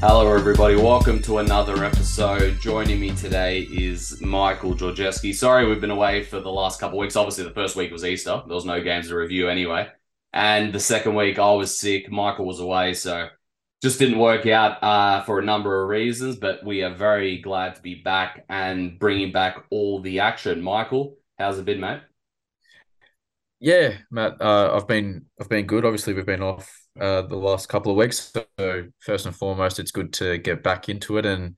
[0.00, 0.76] Hello, everybody.
[0.76, 2.60] Welcome to another episode.
[2.60, 5.34] Joining me today is Michael Georgeski.
[5.34, 7.16] Sorry, we've been away for the last couple of weeks.
[7.16, 8.40] Obviously, the first week was Easter.
[8.46, 9.88] There was no games to review anyway.
[10.32, 12.12] And the second week, I was sick.
[12.12, 12.94] Michael was away.
[12.94, 13.26] So
[13.82, 16.36] just didn't work out uh, for a number of reasons.
[16.36, 20.62] But we are very glad to be back and bringing back all the action.
[20.62, 22.02] Michael, how's it been, mate?
[23.58, 24.40] Yeah, Matt.
[24.40, 25.84] Uh, I've been I've been good.
[25.84, 28.32] Obviously, we've been off uh, the last couple of weeks.
[28.58, 31.26] So first and foremost, it's good to get back into it.
[31.26, 31.56] And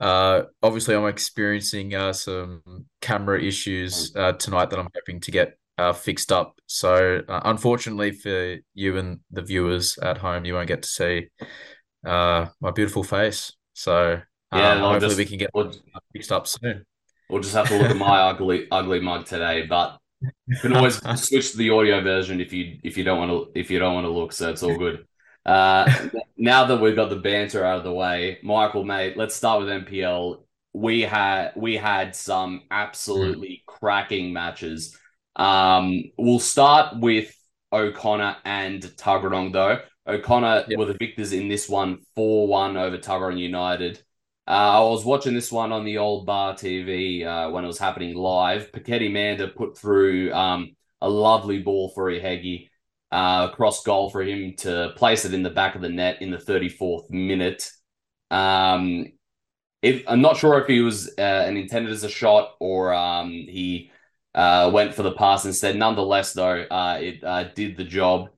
[0.00, 2.62] uh, obviously, I'm experiencing uh, some
[3.00, 6.58] camera issues uh, tonight that I'm hoping to get uh, fixed up.
[6.66, 11.28] So uh, unfortunately for you and the viewers at home, you won't get to see
[12.06, 13.52] uh, my beautiful face.
[13.72, 14.20] So
[14.54, 15.74] Yeah, um, hopefully just- we can get we'll-
[16.12, 16.84] fixed up soon.
[17.30, 19.64] We'll just have to look at my ugly, ugly mug today.
[19.66, 19.98] But
[20.46, 23.58] you can always switch to the audio version if you if you don't want to
[23.58, 24.32] if you don't want to look.
[24.32, 25.06] So it's all good.
[25.46, 29.60] Uh, now that we've got the banter out of the way, Michael, mate, let's start
[29.60, 30.42] with NPL.
[30.72, 34.96] We had we had some absolutely cracking matches.
[35.36, 37.34] Um, we'll start with
[37.72, 39.80] O'Connor and Tuggeranong though.
[40.06, 40.78] O'Connor Yep.
[40.78, 44.02] were the victors in this one, four one over Tuggeranong United.
[44.46, 47.78] Uh, I was watching this one on the old bar TV uh, when it was
[47.78, 48.72] happening live.
[48.72, 52.68] Paketti Manda put through um, a lovely ball for Ihegi,
[53.10, 56.30] uh, cross goal for him to place it in the back of the net in
[56.30, 57.70] the 34th minute.
[58.30, 59.06] Um,
[59.80, 63.30] if, I'm not sure if he was uh, an intended as a shot or um,
[63.30, 63.92] he
[64.34, 65.76] uh, went for the pass instead.
[65.76, 68.28] Nonetheless, though, uh, it uh, did the job.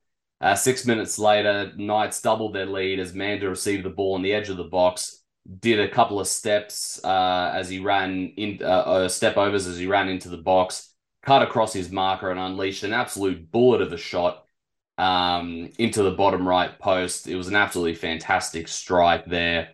[0.55, 4.49] Six minutes later, Knights doubled their lead as Manda received the ball on the edge
[4.49, 5.25] of the box
[5.61, 9.79] did a couple of steps uh, as he ran in uh, uh, step overs as
[9.79, 13.93] he ran into the box, cut across his marker and unleashed an absolute bullet of
[13.93, 14.45] a shot
[14.99, 17.29] um, into the bottom right post.
[17.29, 19.71] It was an absolutely fantastic strike there.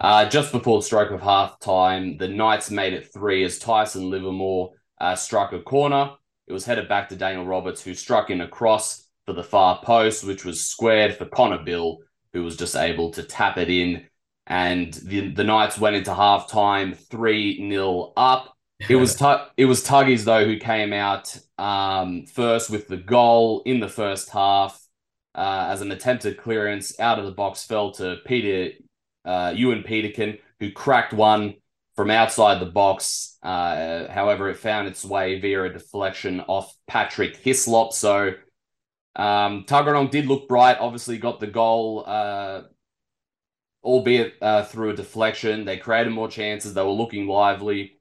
[0.00, 4.10] Uh, just before the stroke of half time, the Knights made it three as Tyson
[4.10, 6.10] Livermore uh, struck a corner.
[6.46, 9.80] It was headed back to Daniel Roberts, who struck in a cross for the far
[9.82, 11.98] post, which was squared for Connor Bill,
[12.32, 14.06] who was just able to tap it in
[14.46, 18.54] and the the Knights went into halftime three 0 up.
[18.88, 23.62] It was tu- it was Tuggies though who came out um, first with the goal
[23.64, 24.80] in the first half
[25.34, 28.74] uh, as an attempted clearance out of the box fell to Peter
[29.24, 31.54] uh, Ewan Peterkin who cracked one
[31.96, 33.38] from outside the box.
[33.42, 37.92] Uh, however, it found its way via a deflection off Patrick Hislop.
[37.92, 38.32] So
[39.16, 40.78] um, Tuggeranong did look bright.
[40.78, 42.04] Obviously, got the goal.
[42.06, 42.62] Uh,
[43.84, 45.64] albeit uh, through a deflection.
[45.64, 46.74] They created more chances.
[46.74, 47.98] They were looking lively.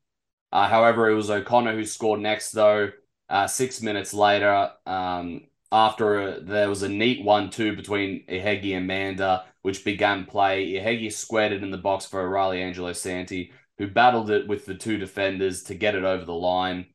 [0.52, 2.92] Uh, however, it was O'Connor who scored next, though.
[3.30, 5.42] Uh, six minutes later, um,
[5.72, 10.74] after a, there was a neat one-two between Ihegi and Manda, which began play.
[10.74, 14.76] Ihegi squared it in the box for Riley Angelo Santi, who battled it with the
[14.76, 16.86] two defenders to get it over the line.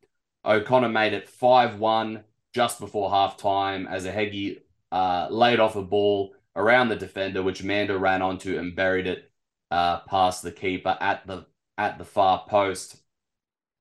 [0.44, 2.22] O'Connor made it 5-1
[2.54, 4.60] just before halftime as Ihegi
[4.92, 9.30] uh, laid off a ball around the defender, which Manda ran onto and buried it
[9.70, 11.46] uh, past the keeper at the
[11.78, 13.00] at the far post.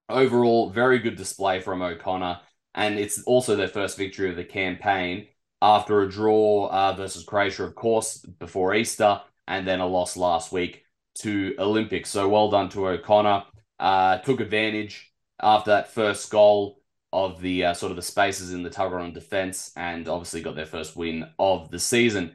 [0.07, 2.39] Overall, very good display from O'Connor,
[2.75, 5.27] and it's also their first victory of the campaign
[5.61, 10.51] after a draw uh, versus Croatia, of course, before Easter, and then a loss last
[10.51, 12.09] week to Olympics.
[12.09, 13.43] So well done to O'Connor.
[13.79, 15.11] Uh, took advantage
[15.41, 19.71] after that first goal of the uh, sort of the spaces in the Tuggeranong defense,
[19.75, 22.33] and obviously got their first win of the season.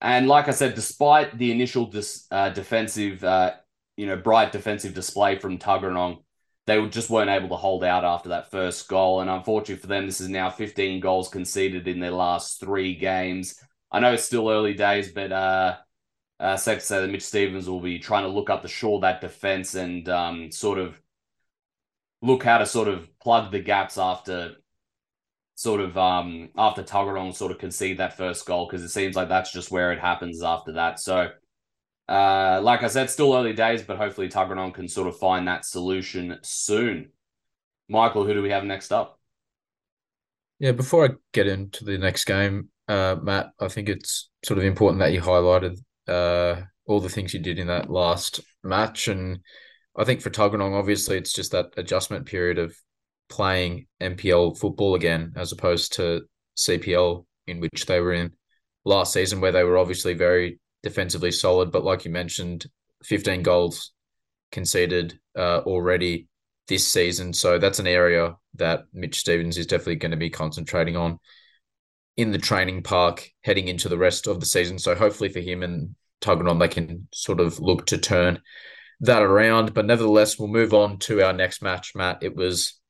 [0.00, 3.52] And like I said, despite the initial dis, uh, defensive, uh,
[3.96, 6.22] you know, bright defensive display from Tuggeranong,
[6.66, 9.20] they just weren't able to hold out after that first goal.
[9.20, 13.60] And unfortunately for them, this is now 15 goals conceded in their last three games.
[13.92, 15.76] I know it's still early days, but uh,
[16.40, 19.00] uh, safe to say that Mitch Stevens will be trying to look up the shore
[19.00, 21.00] that defense and um, sort of
[22.22, 24.56] look how to sort of plug the gaps after
[25.54, 29.28] sort of um after Tuggeranong sort of concede that first goal because it seems like
[29.28, 30.98] that's just where it happens after that.
[31.00, 31.28] So
[32.08, 35.64] uh like I said, still early days, but hopefully Tuggeranong can sort of find that
[35.64, 37.10] solution soon.
[37.88, 39.20] Michael, who do we have next up?
[40.58, 44.64] Yeah, before I get into the next game, uh, Matt, I think it's sort of
[44.64, 45.78] important that you highlighted
[46.08, 49.08] uh, all the things you did in that last match.
[49.08, 49.40] And
[49.96, 52.74] I think for Tuggeranong, obviously, it's just that adjustment period of
[53.34, 56.22] playing NPL football again, as opposed to
[56.56, 58.32] CPL, in which they were in
[58.84, 61.72] last season, where they were obviously very defensively solid.
[61.72, 62.66] But like you mentioned,
[63.02, 63.92] 15 goals
[64.52, 66.28] conceded uh, already
[66.68, 67.32] this season.
[67.32, 71.18] So that's an area that Mitch Stevens is definitely going to be concentrating on
[72.16, 74.78] in the training park heading into the rest of the season.
[74.78, 78.40] So hopefully for him and Tuggeranong, they can sort of look to turn
[79.00, 79.74] that around.
[79.74, 82.22] But nevertheless, we'll move on to our next match, Matt.
[82.22, 82.80] It was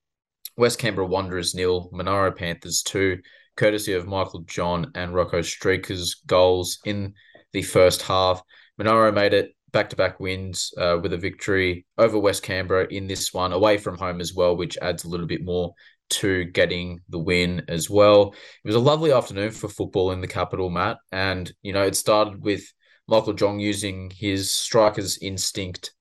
[0.56, 3.19] West Canberra Wanderers nil, Monaro Panthers two,
[3.56, 7.15] courtesy of Michael John and Rocco Streaker's goals in
[7.53, 8.43] the first half.
[8.79, 13.06] Monaro made it back to back wins uh, with a victory over West Canberra in
[13.06, 15.73] this one, away from home as well, which adds a little bit more
[16.11, 18.35] to getting the win as well.
[18.65, 20.99] It was a lovely afternoon for football in the capital, Matt.
[21.11, 22.62] And, you know, it started with
[23.09, 25.93] Michael John using his striker's instinct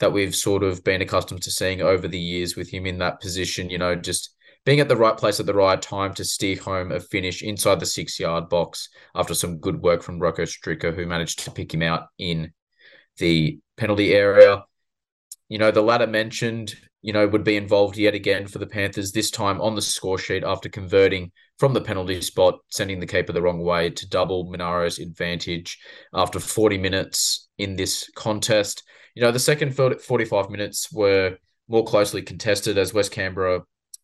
[0.00, 3.20] that we've sort of been accustomed to seeing over the years with him in that
[3.20, 4.34] position, you know, just
[4.64, 7.80] being at the right place at the right time to steer home a finish inside
[7.80, 11.72] the six yard box after some good work from Rocco Stricker, who managed to pick
[11.72, 12.52] him out in
[13.16, 14.64] the penalty area.
[15.48, 19.12] You know, the latter mentioned, you know, would be involved yet again for the Panthers,
[19.12, 23.32] this time on the score sheet after converting from the penalty spot, sending the keeper
[23.32, 25.78] the wrong way to double Monaro's advantage
[26.12, 28.82] after 40 minutes in this contest.
[29.18, 33.62] You know, the second 45 minutes were more closely contested as West Canberra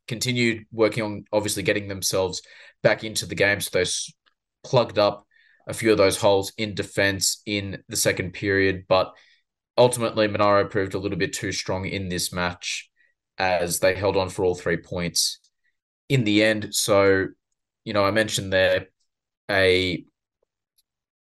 [0.09, 2.43] continued working on obviously getting themselves
[2.83, 3.61] back into the game.
[3.61, 3.89] So they
[4.65, 5.25] plugged up
[5.69, 9.15] a few of those holes in defense in the second period, but
[9.79, 12.91] ultimately Monaro proved a little bit too strong in this match
[13.39, 15.39] as they held on for all three points
[16.09, 16.75] in the end.
[16.75, 17.29] So,
[17.85, 18.89] you know, I mentioned there
[19.49, 20.07] a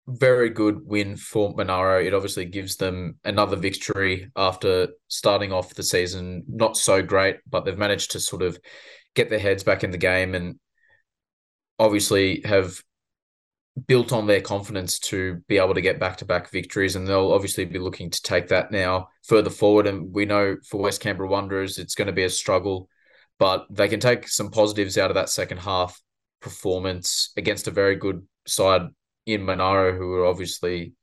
[0.07, 1.99] very good win for Monaro.
[2.03, 7.65] It obviously gives them another victory after starting off the season not so great, but
[7.65, 8.59] they've managed to sort of
[9.15, 10.59] get their heads back in the game and
[11.79, 12.81] obviously have
[13.87, 16.95] built on their confidence to be able to get back to back victories.
[16.95, 19.87] And they'll obviously be looking to take that now further forward.
[19.87, 22.89] And we know for West Canberra Wanderers, it's going to be a struggle,
[23.39, 25.99] but they can take some positives out of that second half
[26.41, 28.83] performance against a very good side
[29.25, 30.93] in Monaro, who were obviously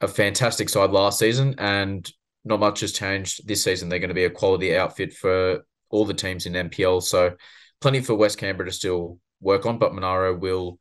[0.00, 1.54] a fantastic side last season.
[1.58, 2.10] And
[2.44, 3.88] not much has changed this season.
[3.88, 7.02] They're going to be a quality outfit for all the teams in NPL.
[7.02, 7.34] So
[7.80, 10.78] plenty for West Canberra to still work on, but Monaro will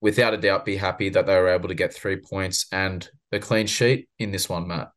[0.00, 3.38] without a doubt be happy that they were able to get three points and a
[3.38, 4.90] clean sheet in this one, Matt.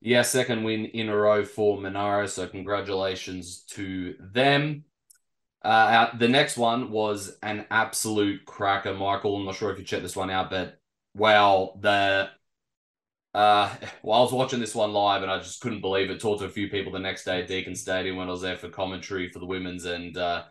[0.00, 2.26] Yeah, second win in a row for Monaro.
[2.26, 4.84] So congratulations to them.
[5.62, 9.36] Uh, the next one was an absolute cracker, Michael.
[9.36, 10.80] I'm not sure if you checked this one out, but
[11.14, 12.30] wow, the
[13.34, 16.20] uh, well, I was watching this one live and I just couldn't believe it.
[16.20, 18.56] Talked to a few people the next day at Deakin Stadium when I was there
[18.56, 20.44] for commentary for the women's, and uh,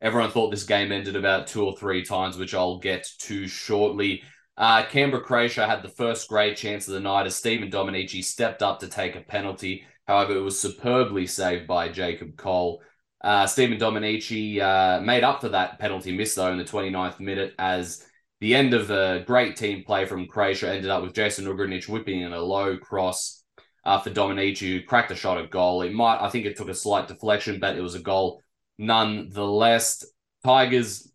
[0.00, 4.22] Everyone thought this game ended about two or three times, which I'll get to shortly.
[4.56, 8.62] Uh, Canberra Croatia had the first great chance of the night as Stephen Domenici stepped
[8.62, 9.84] up to take a penalty.
[10.06, 12.80] However, it was superbly saved by Jacob Cole.
[13.20, 17.54] Uh, Stephen Dominici uh, made up for that penalty miss, though, in the 29th minute
[17.58, 18.04] as
[18.40, 22.20] the end of a great team play from Croatia ended up with Jason Ugrinic whipping
[22.20, 23.42] in a low cross
[23.84, 25.82] uh, for Dominici, who cracked a shot at goal.
[25.82, 28.42] It might, I think it took a slight deflection, but it was a goal
[28.78, 30.04] nonetheless.
[30.44, 31.10] Tigers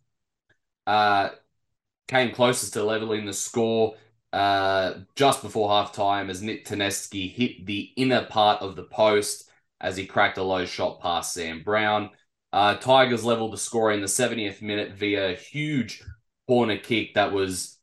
[0.86, 1.30] uh,
[2.08, 3.94] came closest to leveling the score
[4.34, 9.48] uh, just before halftime as Nick Taneski hit the inner part of the post
[9.80, 12.10] as he cracked a low shot past Sam Brown.
[12.52, 16.02] Uh, Tigers leveled the score in the 70th minute via a huge
[16.46, 17.78] corner kick that was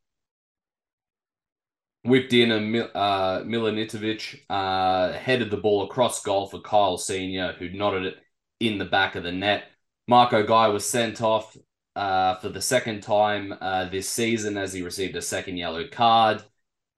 [2.04, 7.70] whipped in and uh, Milanitovic uh, headed the ball across goal for Kyle Senior, who
[7.70, 8.16] nodded it
[8.60, 9.66] in the back of the net.
[10.08, 11.56] Marco Guy was sent off
[11.96, 16.44] uh, for the second time uh, this season as he received a second yellow card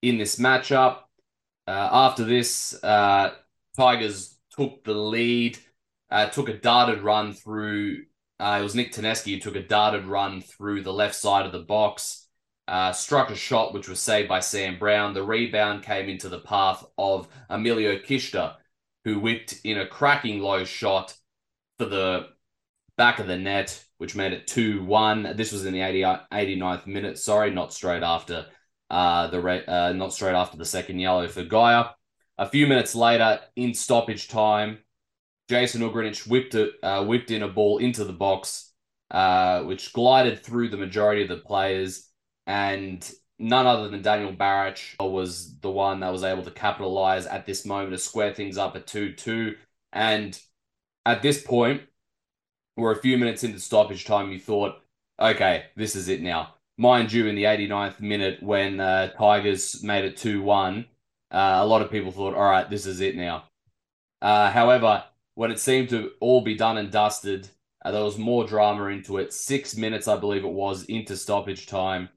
[0.02, 1.00] in this matchup.
[1.68, 3.32] Uh, after this, uh,
[3.76, 5.58] Tigers took the lead,
[6.10, 8.04] uh, took a darted run through.
[8.40, 11.52] Uh, it was Nick Taneski who took a darted run through the left side of
[11.52, 12.28] the box,
[12.94, 15.14] struck a shot which was saved by Sam Brown.
[15.14, 18.56] The rebound came into the path of Emilio Kishta,
[19.06, 21.16] who whipped in a cracking low shot
[21.78, 22.28] for the
[22.98, 25.34] back of the net, which made it 2 1.
[25.36, 27.18] This was in the 80, 89th minute.
[27.18, 28.46] Sorry, not straight after
[28.90, 31.86] uh, the re- uh, not straight after the second yellow for Gaia.
[32.44, 34.80] A few minutes later, in stoppage time,
[35.48, 38.74] Jason Ugrinic whipped it, uh, whipped in a ball into the box,
[39.12, 42.10] uh, which glided through the majority of the players,
[42.46, 43.10] and
[43.40, 47.66] none other than Daniel Barach was the one that was able to capitalize at this
[47.66, 49.56] moment to square things up at 2 2.
[49.94, 50.38] And
[51.06, 51.84] at this point,
[52.76, 54.82] we're a few minutes into stoppage time, you thought,
[55.18, 56.56] okay, this is it now.
[56.78, 60.88] Mind you, in the 89th minute, when uh, Tigers made it 2 1,
[61.34, 63.46] uh, a lot of people thought, all right, this is it now.
[64.22, 65.04] Uh, however,
[65.36, 67.50] when it seemed to all be done and dusted,
[67.84, 69.34] uh, there was more drama into it.
[69.34, 72.10] Six minutes, I believe it was, into stoppage time.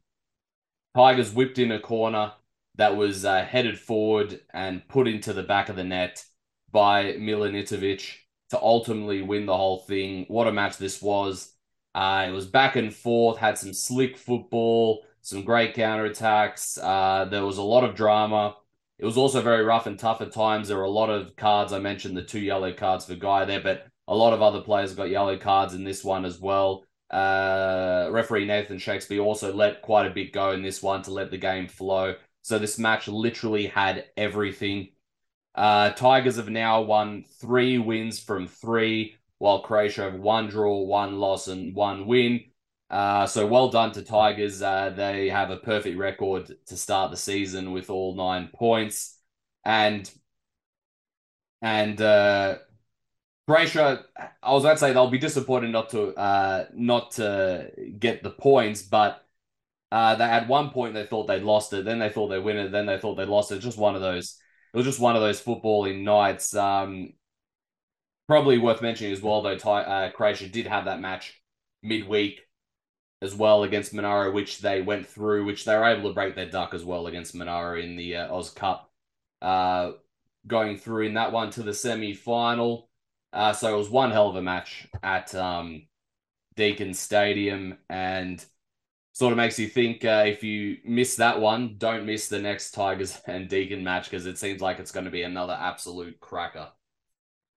[0.94, 2.32] Tigers whipped in a corner
[2.76, 6.24] that was uh, headed forward and put into the back of the net
[6.70, 8.18] by Milinovic
[8.50, 10.26] to ultimately win the whole thing.
[10.28, 11.52] What a match this was.
[11.94, 16.78] Uh, it was back and forth, had some slick football, some great counterattacks.
[16.80, 18.56] Uh, there was a lot of drama.
[18.98, 20.68] It was also very rough and tough at times.
[20.68, 21.72] There were a lot of cards.
[21.72, 24.94] I mentioned the two yellow cards for Guy there, but a lot of other players
[24.94, 26.84] got yellow cards in this one as well.
[27.10, 31.30] Uh, referee Nathan Shakespeare also let quite a bit go in this one to let
[31.30, 32.14] the game flow.
[32.42, 34.88] So this match literally had everything.
[35.54, 41.18] Uh, Tigers have now won three wins from three, while Croatia have one draw, one
[41.18, 42.44] loss, and one win.
[42.88, 44.62] Uh, so well done to Tigers.
[44.62, 49.18] Uh, they have a perfect record to start the season with all nine points,
[49.64, 50.08] and
[51.62, 52.58] and uh,
[53.48, 54.04] Croatia.
[54.42, 58.30] I was about to say they'll be disappointed not to uh, not to get the
[58.30, 59.24] points, but
[59.90, 62.56] uh, they had one point they thought they'd lost it, then they thought they'd win
[62.56, 63.60] it, then they thought they lost it.
[63.60, 64.38] Just one of those.
[64.72, 66.54] It was just one of those footballing nights.
[66.54, 67.14] Um,
[68.28, 69.54] probably worth mentioning as well, though.
[69.54, 71.40] uh, Croatia did have that match
[71.82, 72.40] midweek
[73.22, 76.50] as well against Monaro, which they went through, which they were able to break their
[76.50, 78.90] duck as well against Monaro in the uh, Oz Cup,
[79.42, 79.92] uh,
[80.46, 82.88] going through in that one to the semi final.
[83.32, 85.82] Uh, so it was one hell of a match at um,
[86.56, 88.44] Deakin Stadium, and
[89.16, 92.72] sort of makes you think uh, if you miss that one, don't miss the next
[92.72, 96.68] Tigers and Deakin match because it seems like it's going to be another absolute cracker.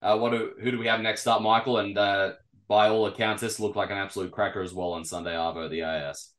[0.01, 1.79] Uh, what do, who do we have next up, Michael?
[1.79, 2.33] And uh,
[2.69, 5.81] by all accounts, this looked like an absolute cracker as well on Sunday Arvo the
[5.81, 6.31] AS.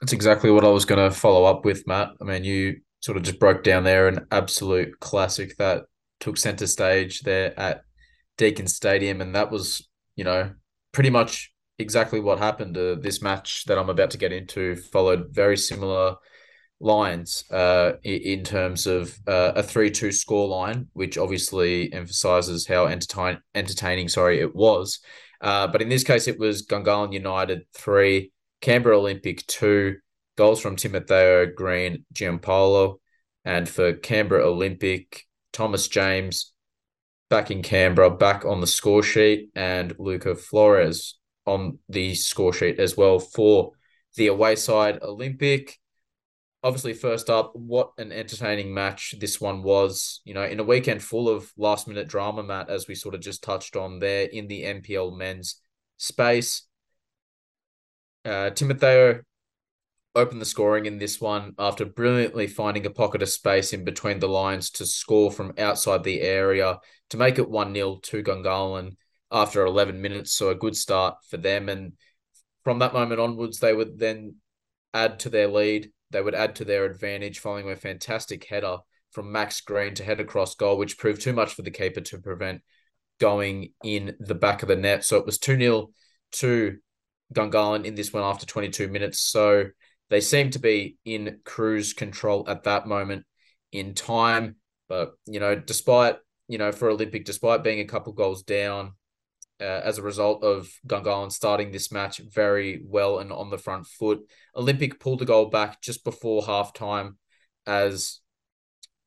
[0.00, 2.10] That's exactly what I was going to follow up with, Matt.
[2.20, 5.84] I mean, you sort of just broke down there an absolute classic that
[6.20, 7.82] took center stage there at
[8.36, 10.52] Deakin Stadium, and that was, you know,
[10.92, 12.76] pretty much exactly what happened.
[12.76, 16.16] Uh, this match that I'm about to get into followed very similar
[16.80, 23.40] lines uh, in terms of uh, a 3-2 score line, which obviously emphasizes how entertain-
[23.54, 25.00] entertaining sorry it was.
[25.40, 29.96] Uh, but in this case, it was Gungahlin United 3, Canberra Olympic 2,
[30.36, 32.96] goals from Timotheo Green, Giampaolo,
[33.44, 36.52] and for Canberra Olympic, Thomas James
[37.30, 42.78] back in Canberra, back on the score sheet, and Luca Flores on the score sheet
[42.78, 43.72] as well for
[44.16, 45.78] the away side Olympic.
[46.62, 50.20] Obviously, first up, what an entertaining match this one was.
[50.24, 53.20] You know, in a weekend full of last minute drama, Matt, as we sort of
[53.20, 55.60] just touched on there in the NPL men's
[55.98, 56.66] space.
[58.24, 59.20] Uh, Timotheo
[60.14, 64.18] opened the scoring in this one after brilliantly finding a pocket of space in between
[64.18, 66.78] the lines to score from outside the area
[67.10, 68.96] to make it 1 0 to Gungahlin
[69.30, 70.32] after 11 minutes.
[70.32, 71.68] So a good start for them.
[71.68, 71.92] And
[72.64, 74.36] from that moment onwards, they would then
[74.92, 75.92] add to their lead.
[76.10, 78.78] They would add to their advantage following a fantastic header
[79.10, 82.18] from Max Green to head across goal, which proved too much for the keeper to
[82.18, 82.62] prevent
[83.18, 85.04] going in the back of the net.
[85.04, 85.90] So it was 2 0
[86.32, 86.76] to
[87.34, 89.20] Gungahlin in this one after 22 minutes.
[89.20, 89.66] So
[90.10, 93.24] they seemed to be in cruise control at that moment
[93.72, 94.56] in time.
[94.88, 98.92] But, you know, despite, you know, for Olympic, despite being a couple goals down,
[99.60, 103.86] uh, as a result of Gungahlin starting this match very well and on the front
[103.86, 104.20] foot.
[104.54, 107.14] Olympic pulled the goal back just before halftime
[107.66, 108.20] as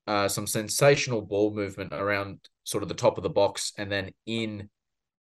[0.08, 4.12] uh, some sensational ball movement around sort of the top of the box and then
[4.26, 4.70] in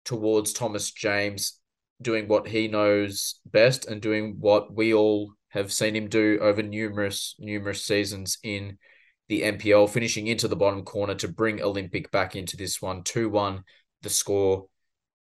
[0.04, 1.58] towards Thomas James
[2.02, 6.62] doing what he knows best and doing what we all have seen him do over
[6.62, 8.76] numerous numerous seasons in
[9.28, 13.62] the NPL finishing into the bottom corner to bring Olympic back into this one 2-1
[14.02, 14.66] the score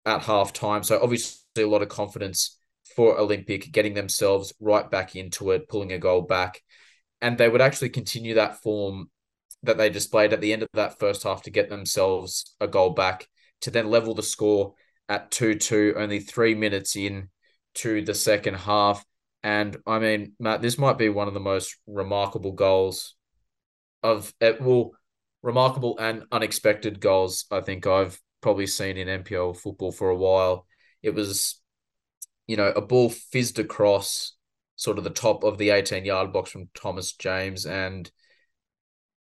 [0.07, 0.81] at half time.
[0.83, 2.57] So obviously a lot of confidence
[2.95, 6.63] for Olympic getting themselves right back into it, pulling a goal back.
[7.21, 9.11] And they would actually continue that form
[9.63, 12.91] that they displayed at the end of that first half to get themselves a goal
[12.91, 13.27] back
[13.61, 14.73] to then level the score
[15.09, 17.29] at 2-2 only 3 minutes in
[17.75, 19.03] to the second half.
[19.43, 23.15] And I mean, Matt, this might be one of the most remarkable goals
[24.03, 24.91] of it eh, well
[25.41, 30.65] remarkable and unexpected goals I think I've probably seen in NPL football for a while.
[31.03, 31.59] It was,
[32.47, 34.37] you know, a ball fizzed across
[34.77, 38.09] sort of the top of the 18 yard box from Thomas James and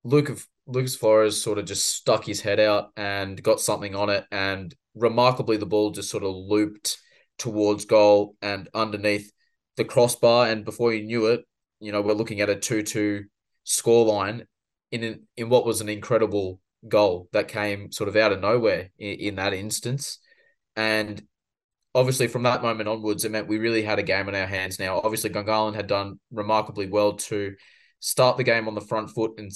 [0.02, 4.24] Luke Lucas Flores sort of just stuck his head out and got something on it.
[4.32, 6.98] And remarkably, the ball just sort of looped
[7.38, 9.30] towards goal and underneath
[9.76, 10.48] the crossbar.
[10.48, 11.44] And before you knew it,
[11.78, 13.26] you know, we're looking at a 2 2
[13.64, 14.46] scoreline
[14.90, 19.14] in, in what was an incredible goal that came sort of out of nowhere in,
[19.14, 20.18] in that instance.
[20.76, 21.22] And
[21.94, 24.78] obviously from that moment onwards, it meant we really had a game on our hands
[24.78, 25.00] now.
[25.02, 27.54] Obviously, Gungahlin had done remarkably well to
[28.00, 29.50] start the game on the front foot and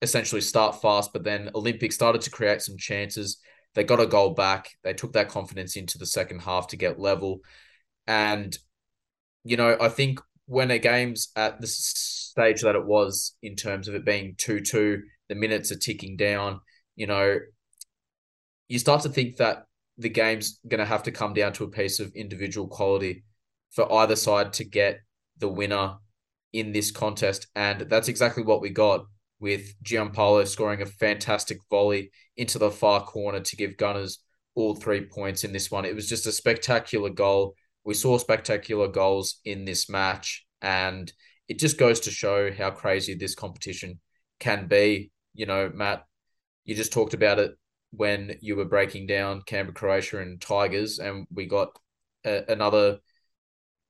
[0.00, 3.38] essentially start fast, but then Olympic started to create some chances.
[3.74, 4.70] They got a goal back.
[4.84, 7.40] They took that confidence into the second half to get level.
[8.06, 8.56] And,
[9.44, 13.88] you know, I think when a game's at the stage that it was in terms
[13.88, 16.60] of it being 2 2, the minutes are ticking down,
[16.96, 17.38] you know,
[18.68, 19.64] you start to think that
[19.96, 23.24] the game's going to have to come down to a piece of individual quality
[23.70, 25.00] for either side to get
[25.38, 25.96] the winner
[26.52, 27.48] in this contest.
[27.54, 29.04] And that's exactly what we got
[29.40, 34.18] with Giampaolo scoring a fantastic volley into the far corner to give Gunners
[34.54, 35.84] all three points in this one.
[35.84, 37.54] It was just a spectacular goal.
[37.84, 41.12] We saw spectacular goals in this match, and
[41.48, 44.00] it just goes to show how crazy this competition
[44.40, 45.12] can be.
[45.34, 46.04] You know, Matt,
[46.64, 47.52] you just talked about it
[47.90, 51.68] when you were breaking down Canberra, Croatia, and Tigers, and we got
[52.24, 52.98] a, another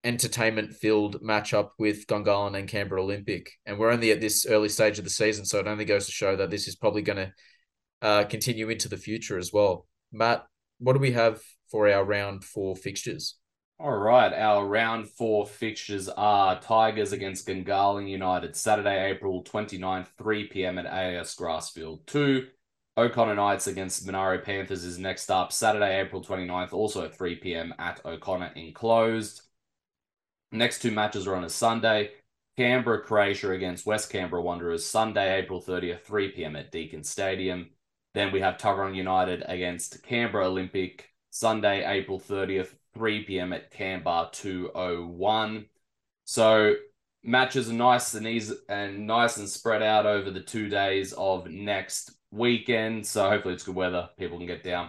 [0.04, 3.50] entertainment filled matchup with Gungahlin and Canberra Olympic.
[3.66, 6.12] And we're only at this early stage of the season, so it only goes to
[6.12, 7.32] show that this is probably going to
[8.00, 9.86] uh, continue into the future as well.
[10.12, 10.46] Matt,
[10.78, 11.40] what do we have
[11.70, 13.36] for our round four fixtures?
[13.80, 20.48] All right, our round four fixtures are Tigers against Gungahlin United, Saturday, April 29th, 3
[20.48, 20.78] p.m.
[20.78, 22.48] at AIS Grassfield 2.
[22.96, 27.72] O'Connor Knights against Monaro Panthers is next up, Saturday, April 29th, also at 3 p.m.
[27.78, 29.42] at O'Connor Enclosed.
[30.50, 32.10] Next two matches are on a Sunday.
[32.56, 36.56] Canberra Croatia against West Canberra Wanderers, Sunday, April 30th, 3 p.m.
[36.56, 37.70] at Deakin Stadium.
[38.12, 43.52] Then we have Tuggeranong United against Canberra Olympic, Sunday, April 30th, 3 p.m.
[43.52, 45.66] at Canberra 201.
[46.24, 46.74] So
[47.22, 51.48] matches are nice and easy and nice and spread out over the two days of
[51.48, 53.06] next weekend.
[53.06, 54.10] So hopefully it's good weather.
[54.18, 54.88] People can get down,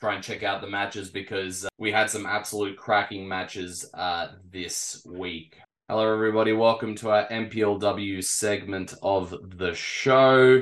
[0.00, 4.32] try and check out the matches because uh, we had some absolute cracking matches uh,
[4.50, 5.56] this week.
[5.88, 6.52] Hello, everybody.
[6.52, 10.60] Welcome to our NPLW segment of the show.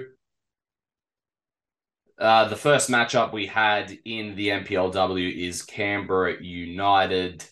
[2.18, 7.44] Uh, the first matchup we had in the NPLW is Canberra United.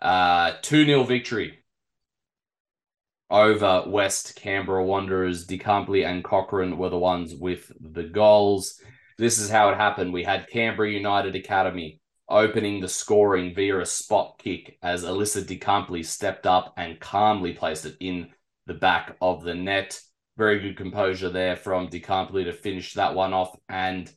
[0.00, 1.58] Uh, 2 0 victory
[3.30, 5.46] over West Canberra Wanderers.
[5.46, 8.80] DeCampley and Cochrane were the ones with the goals.
[9.18, 10.12] This is how it happened.
[10.12, 16.04] We had Canberra United Academy opening the scoring via a spot kick as Alyssa DeCampley
[16.04, 18.30] stepped up and calmly placed it in
[18.66, 20.00] the back of the net.
[20.36, 24.10] Very good composure there from DeCampley to finish that one off and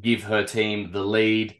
[0.00, 1.56] give her team the lead.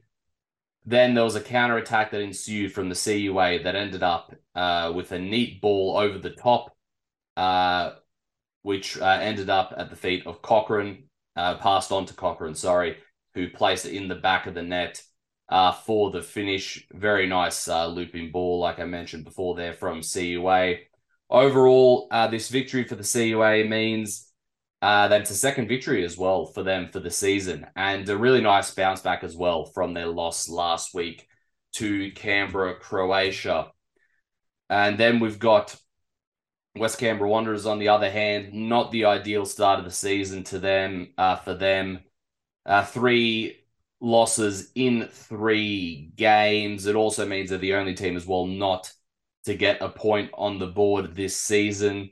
[0.86, 4.92] Then there was a counter attack that ensued from the CUA that ended up uh,
[4.94, 6.76] with a neat ball over the top,
[7.36, 7.92] uh,
[8.62, 11.04] which uh, ended up at the feet of Cochrane,
[11.36, 12.98] uh, passed on to Cochrane, sorry,
[13.34, 15.02] who placed it in the back of the net
[15.48, 16.86] uh, for the finish.
[16.92, 20.76] Very nice uh, looping ball, like I mentioned before there from CUA.
[21.30, 24.30] Overall, this victory for the CUA means
[24.82, 28.42] uh, that's a second victory as well for them for the season, and a really
[28.42, 31.26] nice bounce back as well from their loss last week
[31.72, 33.72] to Canberra, Croatia.
[34.68, 35.74] And then we've got
[36.76, 40.58] West Canberra Wanderers on the other hand, not the ideal start of the season to
[40.58, 42.00] them uh, for them.
[42.66, 43.64] Uh, three
[44.00, 46.84] losses in three games.
[46.86, 48.92] It also means they're the only team as well not
[49.44, 52.10] to get a point on the board this season.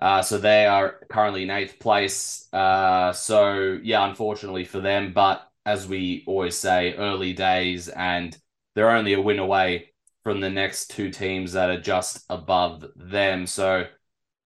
[0.00, 2.48] Uh, so they are currently in eighth place.
[2.52, 8.36] Uh, so yeah, unfortunately for them, but as we always say, early days, and
[8.74, 9.90] they're only a win away
[10.24, 13.46] from the next two teams that are just above them.
[13.46, 13.86] So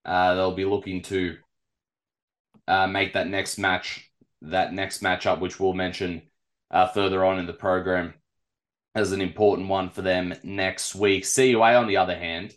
[0.05, 1.37] uh, they'll be looking to
[2.67, 4.11] uh, make that next match,
[4.43, 6.23] that next matchup, which we'll mention
[6.71, 8.15] uh, further on in the program,
[8.95, 11.25] as an important one for them next week.
[11.25, 12.55] CUA, on the other hand,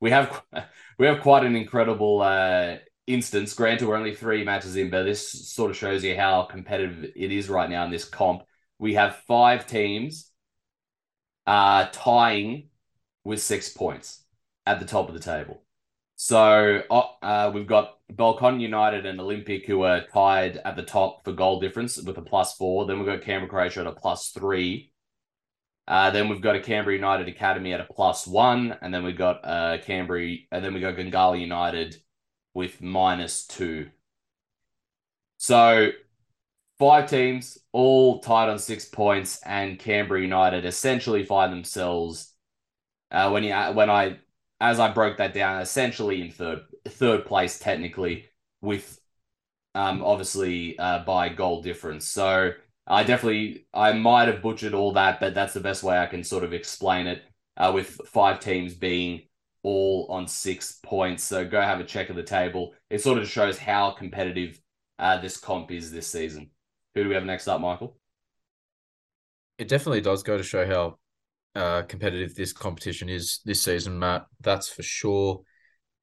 [0.00, 0.42] we have
[0.98, 3.54] we have quite an incredible uh, instance.
[3.54, 7.32] Granted, we're only three matches in, but this sort of shows you how competitive it
[7.32, 8.42] is right now in this comp.
[8.78, 10.30] We have five teams
[11.46, 12.68] uh, tying
[13.24, 14.24] with six points
[14.66, 15.62] at the top of the table.
[16.16, 21.24] So uh, uh we've got Belconnen United and Olympic who are tied at the top
[21.24, 22.86] for goal difference with a plus four.
[22.86, 24.92] Then we've got Canberra Croatia at a plus three.
[25.88, 29.16] Uh, then we've got a Canberra United Academy at a plus one, and then we've
[29.16, 31.96] got uh, Canberra, and then we got Gungahlin United
[32.52, 33.88] with minus two.
[35.38, 35.92] So
[36.78, 42.34] five teams all tied on six points, and Canberra United essentially find themselves
[43.10, 44.18] uh, when you when I
[44.60, 48.26] as I broke that down, essentially in third third place technically
[48.60, 49.00] with
[49.74, 52.06] um obviously uh, by goal difference.
[52.06, 52.52] So
[52.88, 56.24] I definitely, I might have butchered all that, but that's the best way I can
[56.24, 57.22] sort of explain it.
[57.56, 59.22] Uh, with five teams being
[59.64, 62.72] all on six points, so go have a check of the table.
[62.88, 64.60] It sort of shows how competitive
[64.98, 66.50] uh, this comp is this season.
[66.94, 67.96] Who do we have next up, Michael?
[69.58, 70.98] It definitely does go to show how
[71.60, 74.26] uh, competitive this competition is this season, Matt.
[74.40, 75.42] That's for sure.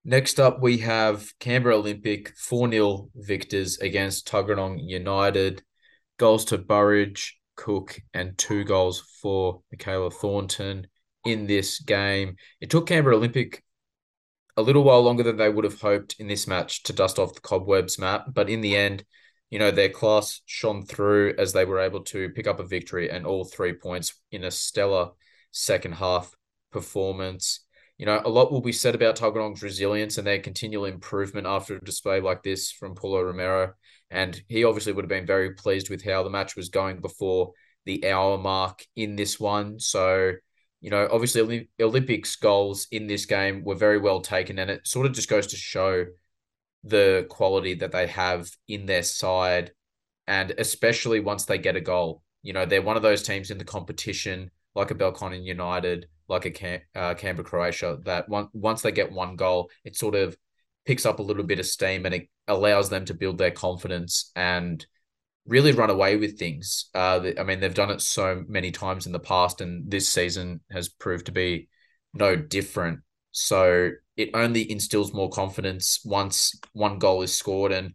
[0.04, 5.63] Next up, we have Canberra Olympic 4 0 victors against Tuggeranong United.
[6.17, 10.88] Goals to Burridge, Cook, and two goals for Michaela Thornton
[11.25, 12.36] in this game.
[12.62, 13.63] It took Canberra Olympic
[14.58, 17.34] a little while longer than they would have hoped in this match to dust off
[17.34, 18.34] the cobwebs, Matt.
[18.34, 19.04] But in the end,
[19.49, 23.10] you know, their class shone through as they were able to pick up a victory
[23.10, 25.10] and all three points in a stellar
[25.51, 26.34] second half
[26.71, 27.64] performance
[27.97, 31.77] you know, a lot will be said about Tuggeranong's resilience and their continual improvement after
[31.77, 33.73] a display like this from Paulo Romero.
[34.12, 37.53] And he obviously would have been very pleased with how the match was going before
[37.86, 39.79] the hour mark in this one.
[39.79, 40.34] So,
[40.81, 45.05] you know, obviously Olympics goals in this game were very well taken, and it sort
[45.05, 46.05] of just goes to show
[46.84, 49.71] the quality that they have in their side,
[50.27, 52.21] and especially once they get a goal.
[52.43, 56.46] You know, they're one of those teams in the competition, like a Belconnen United, like
[56.46, 60.36] a Cam- uh, Canberra Croatia that one, once they get one goal, it sort of
[60.86, 64.32] picks up a little bit of steam and it allows them to build their confidence
[64.36, 64.86] and
[65.48, 66.90] really run away with things.
[66.94, 70.62] Uh, I mean, they've done it so many times in the past, and this season
[70.72, 71.70] has proved to be
[72.14, 73.02] no different.
[73.32, 77.72] So it only instills more confidence once one goal is scored.
[77.72, 77.94] And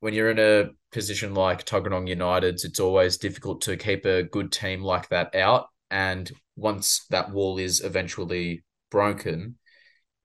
[0.00, 4.52] when you're in a position like Tuggeranong United's, it's always difficult to keep a good
[4.52, 5.68] team like that out.
[5.90, 9.56] And once that wall is eventually broken,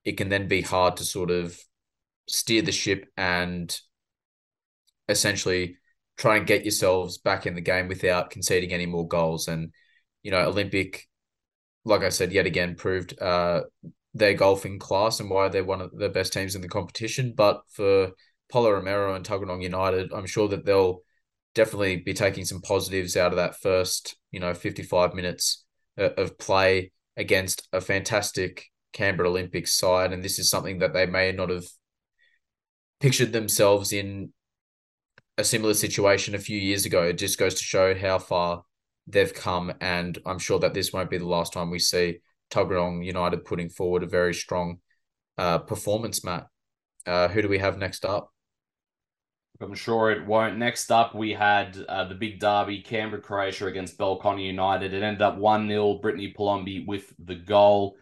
[0.06, 1.58] it can then be hard to sort of
[2.28, 3.76] steer the ship and
[5.10, 5.78] essentially
[6.17, 9.47] try and get yourselves back in the game without conceding any more goals.
[9.47, 9.71] And,
[10.21, 11.08] you know, Olympic,
[11.86, 13.62] like I said, yet again proved uh,
[14.13, 17.34] their golfing class and why they're one of the best teams in the competition.
[17.36, 18.12] But for
[18.52, 21.02] Paulo Romero and Tuggeranong United, I'm sure that they'll
[21.55, 25.65] definitely be taking some positives out of that first, you know, 55 minutes
[25.97, 31.05] uh, of play against a fantastic Canberra Olympics side, and this is something that they
[31.05, 31.65] may not have
[32.99, 34.31] pictured themselves in
[35.37, 37.03] a similar situation a few years ago.
[37.03, 38.63] It just goes to show how far
[39.07, 42.19] they've come, and I'm sure that this won't be the last time we see
[42.51, 44.77] Tuggeranong United putting forward a very strong
[45.37, 46.47] uh, performance, Matt.
[47.05, 48.31] Uh, who do we have next up?
[49.61, 50.57] I'm sure it won't.
[50.57, 54.93] Next up, we had uh, the big derby, Canberra Croatia against Belconnen United.
[54.93, 57.95] It ended up 1 0, Brittany Palombi with the goal.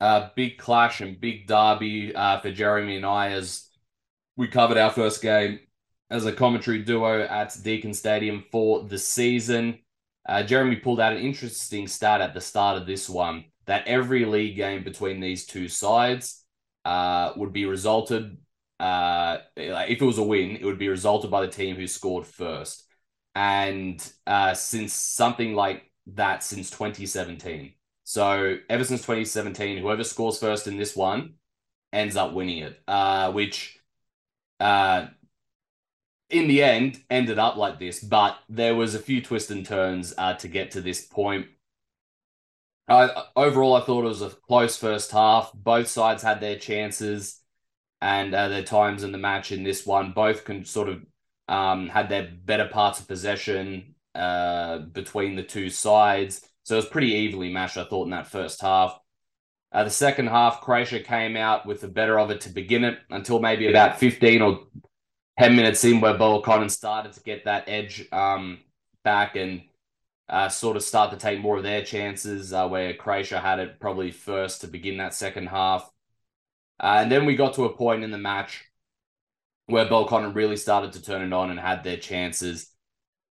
[0.00, 3.68] Uh, big clash and big derby uh, for Jeremy and I as
[4.36, 5.60] we covered our first game
[6.10, 9.78] as a commentary duo at Deakin Stadium for the season.
[10.28, 14.24] Uh, Jeremy pulled out an interesting stat at the start of this one that every
[14.24, 16.44] league game between these two sides
[16.84, 18.36] uh, would be resulted
[18.80, 22.26] uh, if it was a win, it would be resulted by the team who scored
[22.26, 22.86] first.
[23.34, 27.74] And uh, since something like that since 2017.
[28.04, 31.34] So ever since 2017, whoever scores first in this one
[31.92, 33.78] ends up winning it, uh, which
[34.58, 35.08] uh,
[36.30, 38.02] in the end ended up like this.
[38.02, 41.46] But there was a few twists and turns uh, to get to this point.
[42.88, 45.52] Uh, overall, I thought it was a close first half.
[45.52, 47.40] Both sides had their chances
[48.00, 50.12] and uh, their times in the match in this one.
[50.12, 51.04] Both can sort of
[51.48, 56.46] um, had their better parts of possession uh, between the two sides.
[56.62, 58.98] So it was pretty evenly matched, I thought, in that first half.
[59.72, 62.98] Uh, the second half, Croatia came out with the better of it to begin it
[63.10, 64.66] until maybe about 15 or
[65.38, 68.58] 10 minutes in where Belconnen started to get that edge um,
[69.04, 69.62] back and
[70.28, 73.80] uh, sort of start to take more of their chances, uh, where Croatia had it
[73.80, 75.90] probably first to begin that second half.
[76.80, 78.64] Uh, and then we got to a point in the match
[79.66, 82.72] where Belconnen really started to turn it on and had their chances.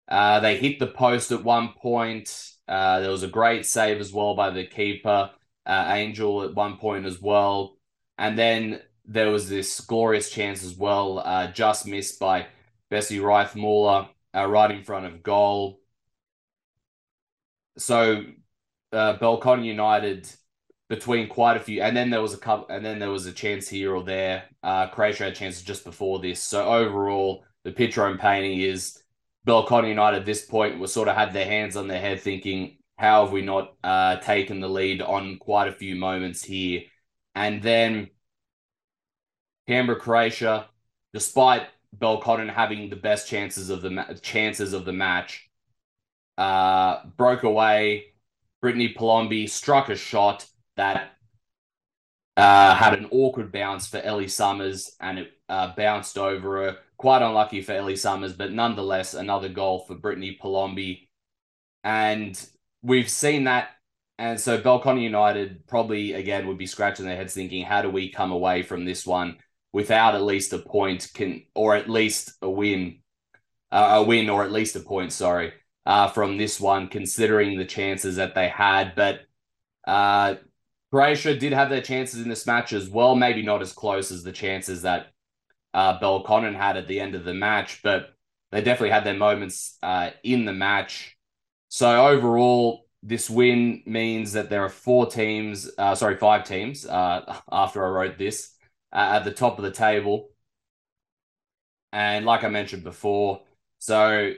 [0.07, 2.53] Uh, they hit the post at one point.
[2.67, 5.31] Uh, there was a great save as well by the keeper,
[5.65, 7.77] uh, Angel, at one point as well.
[8.17, 12.47] And then there was this glorious chance as well, uh, just missed by
[12.89, 15.81] Bessie Reith-Muller right in front of goal.
[17.77, 18.25] So
[18.91, 20.29] uh, Belconnen United
[20.89, 23.31] between quite a few, and then there was a couple, and then there was a
[23.31, 24.45] chance here or there.
[24.63, 26.41] Uh, Croatia had chances just before this.
[26.41, 29.01] So overall, the picture I'm painting is
[29.47, 32.79] Belconnen United at this point was sort of had their hands on their head, thinking,
[32.97, 36.81] "How have we not uh, taken the lead on quite a few moments here?"
[37.35, 38.09] And then
[39.67, 40.69] Canberra Croatia,
[41.13, 45.49] despite Belconnen having the best chances of the ma- chances of the match.
[46.37, 48.13] Uh, broke away.
[48.61, 50.45] Brittany Palombi struck a shot
[50.79, 51.11] that
[52.37, 56.77] uh, had an awkward bounce for Ellie Summers and it uh, bounced over her.
[56.95, 61.09] Quite unlucky for Ellie Summers, but nonetheless, another goal for Brittany Palombi.
[61.83, 62.41] And
[62.81, 63.71] we've seen that.
[64.17, 68.09] And so Belconnen United probably, again, would be scratching their heads thinking, how do we
[68.09, 69.37] come away from this one
[69.73, 72.99] without at least a point can or at least a win,
[73.71, 75.51] uh, a win or at least a point, sorry,
[75.85, 78.93] uh, from this one, considering the chances that they had.
[78.95, 79.21] But
[79.85, 80.35] uh,
[80.91, 83.15] Croatia did have their chances in this match as well.
[83.15, 85.07] Maybe not as close as the chances that
[85.73, 88.13] uh, Belconnen had at the end of the match, but
[88.51, 91.15] they definitely had their moments uh, in the match.
[91.69, 97.39] So overall, this win means that there are four teams, uh, sorry, five teams uh,
[97.51, 98.55] after I wrote this
[98.91, 100.31] uh, at the top of the table.
[101.91, 103.41] And like I mentioned before,
[103.79, 104.33] so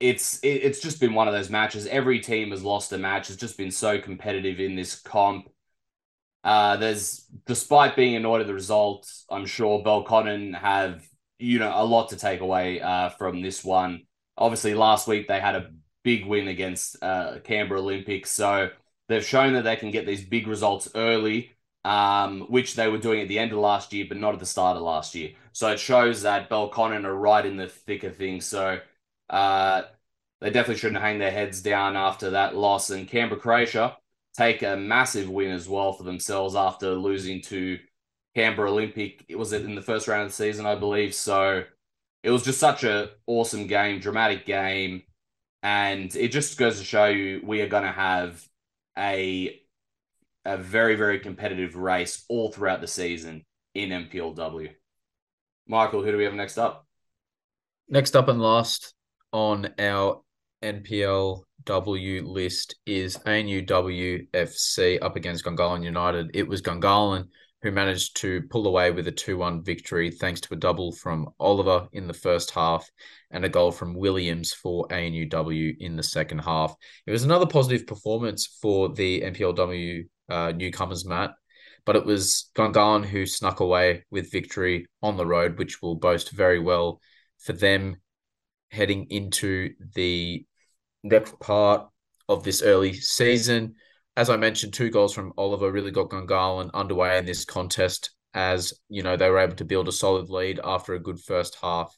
[0.00, 1.86] it's it, it's just been one of those matches.
[1.86, 3.28] Every team has lost a match.
[3.28, 5.48] It's just been so competitive in this comp.
[6.42, 11.06] Uh, there's despite being annoyed at the results, I'm sure Belconnen have
[11.38, 14.06] you know a lot to take away uh, from this one.
[14.38, 15.70] Obviously, last week they had a
[16.02, 18.70] big win against uh, Canberra Olympics, so
[19.08, 21.52] they've shown that they can get these big results early,
[21.84, 24.46] um, which they were doing at the end of last year, but not at the
[24.46, 25.32] start of last year.
[25.52, 28.46] So it shows that Belconnen are right in the thick of things.
[28.46, 28.80] So
[29.30, 29.82] uh,
[30.40, 32.90] they definitely shouldn't hang their heads down after that loss.
[32.90, 33.96] And Canberra Croatia
[34.36, 37.78] take a massive win as well for themselves after losing to
[38.34, 39.24] Canberra Olympic.
[39.28, 41.14] It was in the first round of the season, I believe.
[41.14, 41.64] So
[42.22, 45.02] it was just such an awesome game, dramatic game,
[45.62, 48.44] and it just goes to show you we are going to have
[48.98, 49.56] a
[50.46, 54.70] a very very competitive race all throughout the season in NPLW.
[55.68, 56.86] Michael, who do we have next up?
[57.88, 58.94] Next up and last
[59.32, 60.22] on our
[60.62, 66.30] NPLW list is ANUWFC up against Gungahlin United.
[66.34, 67.28] It was Gungahlin
[67.62, 71.28] who managed to pull away with a 2 1 victory thanks to a double from
[71.38, 72.88] Oliver in the first half
[73.30, 76.74] and a goal from Williams for ANUW in the second half.
[77.06, 81.32] It was another positive performance for the NPLW uh, newcomers, Matt,
[81.84, 86.30] but it was Gungahlin who snuck away with victory on the road, which will boast
[86.30, 87.00] very well
[87.38, 87.96] for them
[88.70, 90.44] heading into the
[91.02, 91.88] next part
[92.28, 93.74] of this early season.
[94.16, 98.72] As I mentioned, two goals from Oliver really got Gungahlin underway in this contest as,
[98.88, 101.96] you know, they were able to build a solid lead after a good first half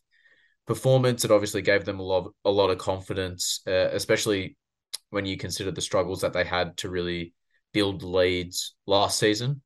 [0.67, 1.25] performance.
[1.25, 4.57] It obviously gave them a lot, a lot of confidence, uh, especially
[5.11, 7.35] when you consider the struggles that they had to really
[7.73, 9.61] build leads last season.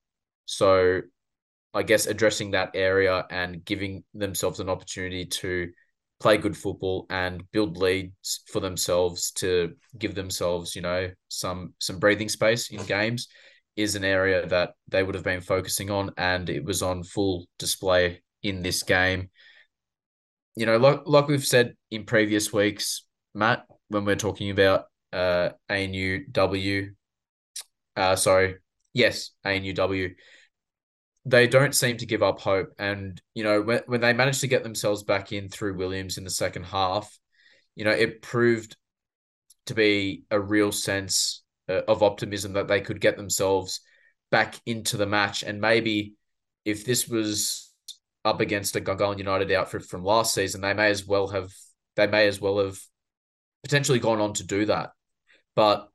[0.45, 1.03] So
[1.75, 5.71] I guess addressing that area and giving themselves an opportunity to
[6.19, 11.99] play good football and build leads for themselves to give themselves, you know, some some
[11.99, 13.29] breathing space in games
[13.77, 17.47] is an area that they would have been focusing on and it was on full
[17.59, 19.29] display in this game.
[20.55, 25.51] You know, like like we've said in previous weeks, Matt, when we're talking about uh
[25.71, 26.95] ANUW,
[27.97, 28.57] uh sorry,
[28.95, 30.15] yes, ANUW,
[31.27, 32.73] they don't seem to give up hope.
[32.79, 36.25] And, you know, when, when they managed to get themselves back in through Williams in
[36.25, 37.19] the second half,
[37.75, 38.77] you know, it proved
[39.67, 43.81] to be a real sense uh, of optimism that they could get themselves
[44.31, 45.43] back into the match.
[45.43, 46.15] And maybe
[46.65, 47.73] if this was
[48.25, 51.51] up against a Gungahlin United outfit from last season, they may as well have
[51.97, 52.79] they may as well have
[53.65, 54.91] potentially gone on to do that.
[55.57, 55.89] But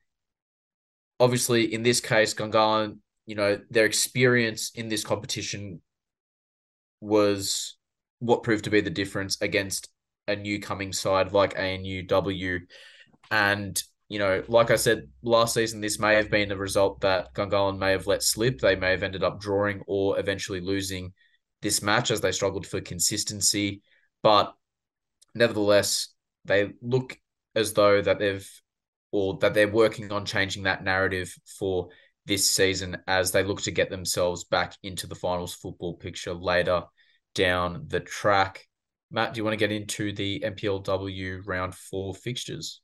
[1.20, 5.82] obviously, in this case, Gungahlin you know, their experience in this competition
[7.00, 7.78] was
[8.20, 9.90] what proved to be the difference against
[10.28, 12.60] a new coming side like ANUW.
[13.30, 17.34] And, you know, like I said last season, this may have been a result that
[17.34, 18.60] Gungahlin may have let slip.
[18.60, 21.14] They may have ended up drawing or eventually losing
[21.62, 23.82] this match as they struggled for consistency.
[24.22, 24.54] But
[25.34, 26.10] nevertheless,
[26.46, 27.18] they look
[27.56, 28.50] as though that they've
[29.12, 31.90] or that they're working on changing that narrative for
[32.26, 36.84] this season as they look to get themselves back into the finals football picture later
[37.36, 38.68] down the track.
[39.10, 42.82] Matt, do you want to get into the NPLW round four fixtures?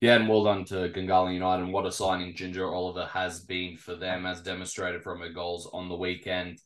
[0.00, 1.64] Yeah, and well done to Gungahlin United.
[1.64, 5.70] And what a signing Ginger Oliver has been for them, as demonstrated from her goals
[5.72, 6.60] on the weekend.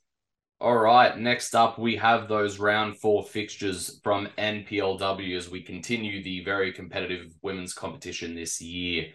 [0.60, 6.22] All right, next up, we have those round four fixtures from NPLW as we continue
[6.22, 9.06] the very competitive women's competition this year.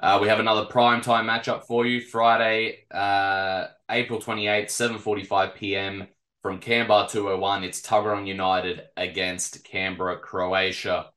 [0.00, 6.06] Uh, we have another prime time matchup for you Friday, uh, April 28th, 7.45 p.m.
[6.40, 11.10] from Canberra 201, it's Tuggeranong United against Canberra, Croatia.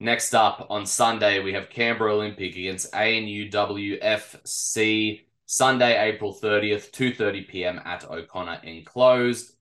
[0.00, 3.50] Next up on Sunday, we have Canberra Olympic against ANUWFC.
[5.44, 7.78] Sunday, April 30th, 2.30 p.m.
[7.84, 9.52] at O'Connor Enclosed.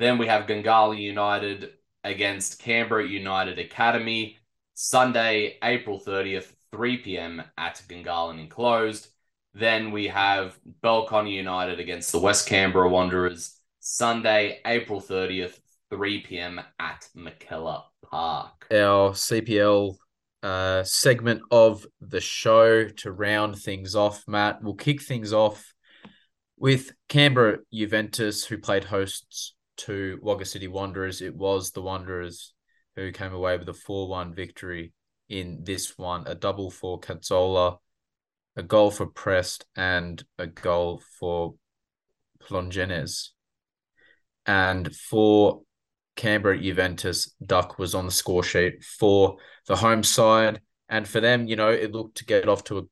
[0.00, 4.38] Then we have Gungahlin United against Canberra United Academy.
[4.74, 7.42] Sunday, April 30th, 3 p.m.
[7.58, 9.08] at Gungahlin Enclosed.
[9.54, 13.56] Then we have Belconnen United against the West Canberra Wanderers.
[13.80, 15.58] Sunday, April 30th,
[15.90, 16.60] 3 p.m.
[16.78, 18.66] at McKellar Park.
[18.70, 19.96] Our CPL
[20.42, 24.62] uh, segment of the show to round things off, Matt.
[24.62, 25.74] We'll kick things off
[26.56, 31.22] with Canberra Juventus, who played hosts to Wagga City Wanderers.
[31.22, 32.52] It was the Wanderers
[32.96, 34.92] who came away with a 4 1 victory
[35.30, 37.78] in this one a double for Cazzola,
[38.56, 41.54] a goal for Prest, and a goal for
[42.40, 43.30] Plongenes.
[44.44, 45.62] And for
[46.16, 50.60] Canberra Juventus, Duck was on the score sheet for the home side.
[50.88, 52.82] And for them, you know, it looked to get off to a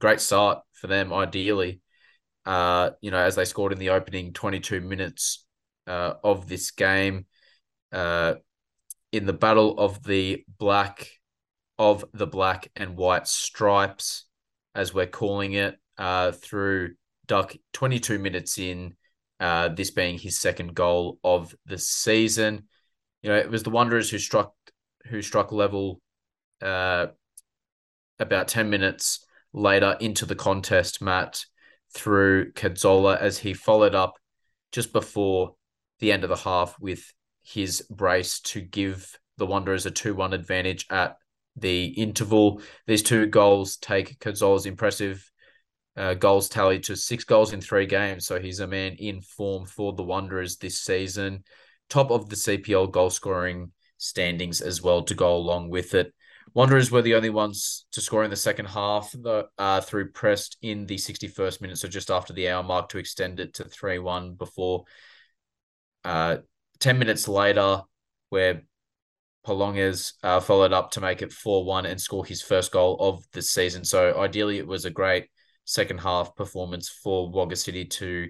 [0.00, 1.80] great start for them, ideally.
[2.46, 5.44] Uh, you know, as they scored in the opening 22 minutes
[5.86, 7.26] uh, of this game,
[7.92, 8.34] uh,
[9.12, 11.06] in the battle of the black,
[11.78, 14.24] of the black and white stripes,
[14.74, 16.94] as we're calling it, uh, through
[17.26, 18.94] Duck 22 minutes in,
[19.40, 22.68] uh, this being his second goal of the season.
[23.22, 24.54] You know, it was the Wanderers who struck
[25.06, 26.00] who struck level
[26.60, 27.06] uh,
[28.18, 31.44] about 10 minutes later into the contest, Matt,
[31.92, 34.14] through Cazzola as he followed up
[34.70, 35.54] just before
[35.98, 40.32] the end of the half with his brace to give the Wanderers a 2 1
[40.32, 41.16] advantage at
[41.56, 42.60] the interval.
[42.86, 45.28] These two goals take Cazzola's impressive
[45.96, 48.26] uh, goals tally to six goals in three games.
[48.26, 51.44] So he's a man in form for the Wanderers this season.
[51.88, 56.12] Top of the CPL goal scoring standings as well to go along with it.
[56.54, 60.58] Wanderers were the only ones to score in the second half the, uh, through Prest
[60.60, 63.98] in the 61st minute, so just after the hour mark to extend it to 3
[63.98, 64.84] 1 before
[66.04, 66.38] uh,
[66.80, 67.82] 10 minutes later,
[68.28, 68.62] where
[69.46, 73.24] Polonges uh, followed up to make it 4 1 and score his first goal of
[73.32, 73.84] the season.
[73.84, 75.28] So ideally, it was a great
[75.64, 78.28] second half performance for Wagga City to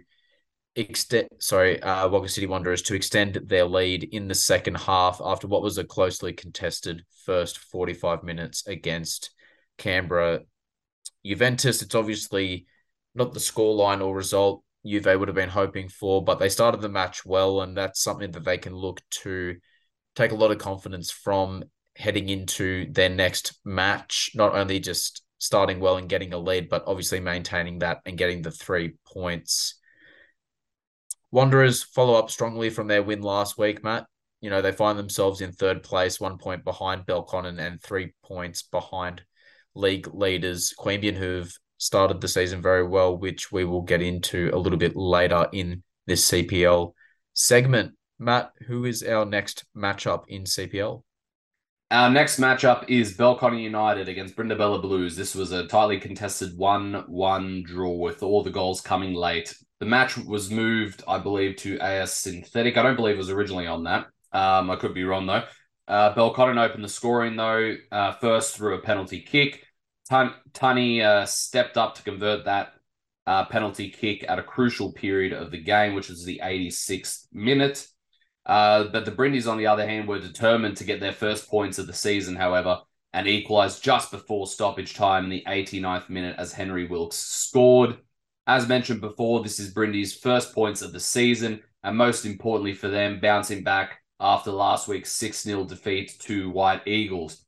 [0.74, 5.46] extend sorry uh Wagga City Wanderers to extend their lead in the second half after
[5.46, 9.30] what was a closely contested first 45 minutes against
[9.76, 10.40] Canberra
[11.24, 12.66] Juventus it's obviously
[13.14, 16.88] not the scoreline or result Juve would have been hoping for but they started the
[16.88, 19.56] match well and that's something that they can look to
[20.14, 21.64] take a lot of confidence from
[21.96, 26.84] heading into their next match not only just starting well and getting a lead, but
[26.86, 29.80] obviously maintaining that and getting the three points.
[31.30, 34.06] Wanderers follow up strongly from their win last week, Matt.
[34.40, 38.62] You know, they find themselves in third place, one point behind Belconnen and three points
[38.62, 39.22] behind
[39.74, 44.58] league leaders Queanbeyan, who've started the season very well, which we will get into a
[44.58, 46.92] little bit later in this CPL
[47.32, 47.94] segment.
[48.22, 51.02] Matt, who is our next matchup in CPL?
[51.90, 55.14] Our next matchup is Belconnen United against Brindabella Blues.
[55.14, 59.54] This was a tightly contested 1 1 draw with all the goals coming late.
[59.80, 62.76] The match was moved, I believe, to AS Synthetic.
[62.76, 64.06] I don't believe it was originally on that.
[64.32, 65.44] Um, I could be wrong, though.
[65.88, 69.62] Uh, Belconnen opened the scoring, though, uh, first through a penalty kick.
[70.08, 72.72] Tun- Tunny uh, stepped up to convert that
[73.26, 77.86] uh, penalty kick at a crucial period of the game, which was the 86th minute.
[78.44, 81.78] Uh, but the Brindis, on the other hand, were determined to get their first points
[81.78, 82.80] of the season, however,
[83.12, 87.98] and equalised just before stoppage time in the 89th minute as Henry Wilkes scored.
[88.46, 92.88] As mentioned before, this is Brindi's first points of the season, and most importantly for
[92.88, 97.44] them, bouncing back after last week's 6 0 defeat to White Eagles.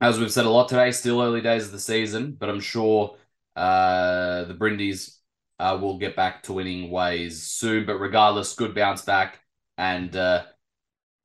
[0.00, 3.16] As we've said a lot today, still early days of the season, but I'm sure
[3.56, 5.18] uh, the Brindis
[5.58, 7.86] uh, will get back to winning ways soon.
[7.86, 9.40] But regardless, good bounce back,
[9.78, 10.44] and uh,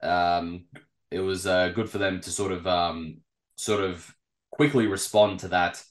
[0.01, 0.65] um,
[1.09, 3.17] it was uh, good for them to sort of um,
[3.55, 4.13] sort of
[4.51, 5.83] quickly respond to that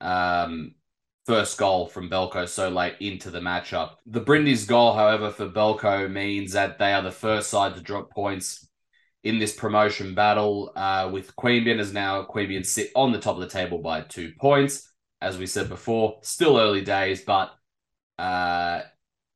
[0.00, 0.74] um,
[1.26, 3.96] first goal from Belco so late into the matchup.
[4.06, 8.10] The Brindis goal, however, for Belco means that they are the first side to drop
[8.10, 8.68] points
[9.24, 10.72] in this promotion battle.
[10.74, 14.32] Uh, with Queanbeyan as now Queanbeyan sit on the top of the table by two
[14.40, 14.90] points.
[15.20, 17.50] As we said before, still early days, but
[18.18, 18.82] uh,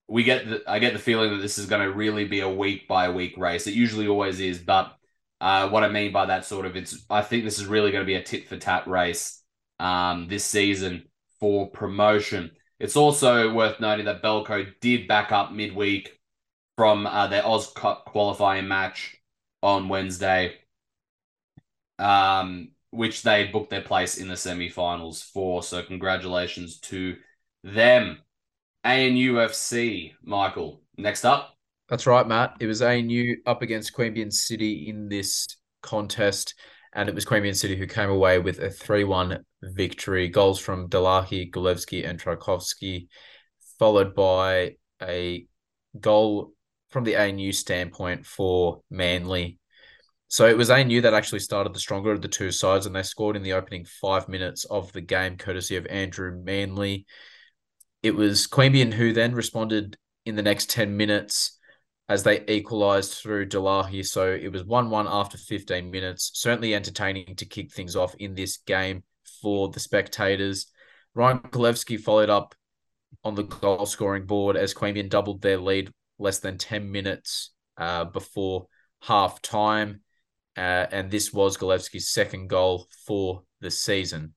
[0.09, 2.49] we get the, I get the feeling that this is going to really be a
[2.49, 3.67] week by week race.
[3.67, 4.95] It usually always is, but
[5.41, 8.03] uh, what I mean by that sort of it's I think this is really going
[8.03, 9.43] to be a tit for tat race
[9.81, 11.09] um, this season
[11.41, 12.53] for promotion.
[12.79, 16.19] It's also worth noting that Belco did back up midweek
[16.77, 19.17] from uh, their Oz Cup qualifying match
[19.63, 20.55] on Wednesday,
[21.99, 25.63] um, which they booked their place in the semi-finals for.
[25.63, 27.17] So congratulations to
[27.63, 28.19] them.
[28.85, 30.83] ANUFC, Michael.
[30.97, 31.57] Next up.
[31.89, 32.57] That's right, Matt.
[32.61, 35.47] It was ANU up against Queanbeyan City in this
[35.83, 36.55] contest,
[36.93, 40.29] and it was Queanbeyan City who came away with a 3 1 victory.
[40.29, 43.09] Goals from Delahi, Gulevsky, and Trajkovsky,
[43.79, 45.47] followed by a
[46.01, 46.53] goal
[46.91, 49.59] from the ANU standpoint for Manley.
[50.29, 53.03] So it was ANU that actually started the stronger of the two sides, and they
[53.03, 57.07] scored in the opening five minutes of the game, courtesy of Andrew Manley.
[58.03, 61.59] It was Queanbeyan who then responded in the next 10 minutes
[62.09, 64.05] as they equalised through Delahi.
[64.05, 66.31] So it was 1 1 after 15 minutes.
[66.35, 69.03] Certainly entertaining to kick things off in this game
[69.41, 70.67] for the spectators.
[71.15, 72.55] Ryan Kolevsky followed up
[73.25, 78.05] on the goal scoring board as Queanbeyan doubled their lead less than 10 minutes uh,
[78.05, 78.67] before
[79.01, 80.01] half time.
[80.57, 84.35] Uh, and this was Golevsky's second goal for the season.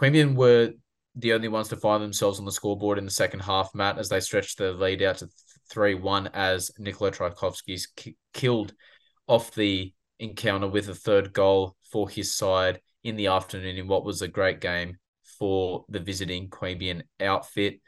[0.00, 0.72] Queanbeyan were
[1.14, 4.08] the only ones to find themselves on the scoreboard in the second half, Matt, as
[4.08, 5.28] they stretched the lead out to
[5.70, 8.72] 3 1 as Nikola Trajkovsky's k- killed
[9.26, 14.04] off the encounter with a third goal for his side in the afternoon in what
[14.04, 14.96] was a great game
[15.38, 17.80] for the visiting Queanbeyan outfit.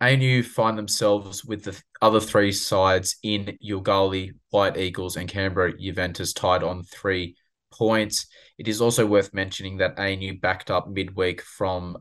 [0.00, 6.32] ANU find themselves with the other three sides in Yoogali, White Eagles, and Canberra Juventus
[6.32, 7.36] tied on three
[7.72, 8.26] points.
[8.58, 11.98] It is also worth mentioning that ANU backed up midweek from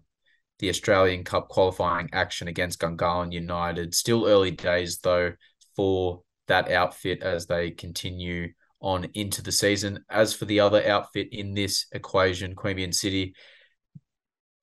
[0.62, 3.94] the Australian Cup qualifying action against Gungahlin United.
[3.96, 5.34] Still early days, though,
[5.76, 10.06] for that outfit as they continue on into the season.
[10.10, 13.34] As for the other outfit in this equation, Queanbeyan City,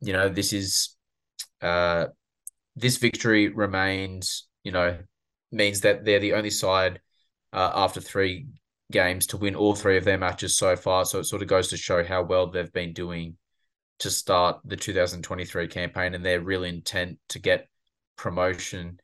[0.00, 0.96] you know, this is
[1.60, 2.06] uh,
[2.76, 4.98] this victory remains, you know,
[5.50, 7.00] means that they're the only side
[7.52, 8.46] uh, after three
[8.92, 11.04] games to win all three of their matches so far.
[11.04, 13.36] So it sort of goes to show how well they've been doing
[13.98, 17.68] to start the 2023 campaign and their real intent to get
[18.16, 19.00] promotion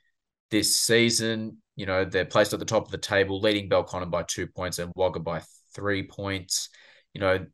[0.51, 1.59] this season.
[1.77, 4.79] You know, they're placed at the top of the table, leading Belconnen by two points
[4.79, 5.43] and Wagga by
[5.75, 6.69] three points.
[7.13, 7.47] You know,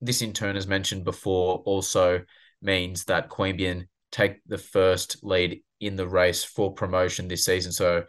[0.00, 2.22] this in turn, as mentioned before, also
[2.62, 7.72] means that Queanbeyan take the first lead in the race for promotion this season.
[7.72, 8.04] So,